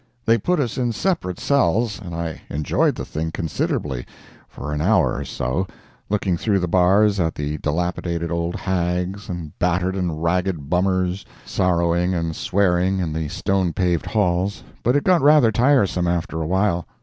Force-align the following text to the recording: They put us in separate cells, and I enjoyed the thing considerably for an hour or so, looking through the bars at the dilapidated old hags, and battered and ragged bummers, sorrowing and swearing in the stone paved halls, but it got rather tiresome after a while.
They 0.25 0.39
put 0.39 0.59
us 0.59 0.79
in 0.79 0.93
separate 0.93 1.39
cells, 1.39 2.01
and 2.03 2.15
I 2.15 2.41
enjoyed 2.49 2.95
the 2.95 3.05
thing 3.05 3.29
considerably 3.29 4.07
for 4.47 4.73
an 4.73 4.81
hour 4.81 5.13
or 5.13 5.23
so, 5.23 5.67
looking 6.09 6.37
through 6.37 6.57
the 6.57 6.67
bars 6.67 7.19
at 7.19 7.35
the 7.35 7.59
dilapidated 7.59 8.31
old 8.31 8.55
hags, 8.55 9.29
and 9.29 9.51
battered 9.59 9.95
and 9.95 10.23
ragged 10.23 10.71
bummers, 10.71 11.23
sorrowing 11.45 12.15
and 12.15 12.35
swearing 12.35 12.97
in 12.97 13.13
the 13.13 13.27
stone 13.27 13.73
paved 13.73 14.07
halls, 14.07 14.63
but 14.81 14.95
it 14.95 15.03
got 15.03 15.21
rather 15.21 15.51
tiresome 15.51 16.07
after 16.07 16.41
a 16.41 16.47
while. 16.47 16.87